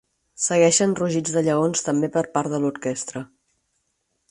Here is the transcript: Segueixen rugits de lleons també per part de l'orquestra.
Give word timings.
Segueixen 0.45 0.95
rugits 0.99 1.35
de 1.35 1.43
lleons 1.49 1.85
també 1.89 2.11
per 2.17 2.25
part 2.39 2.55
de 2.55 2.63
l'orquestra. 2.65 3.25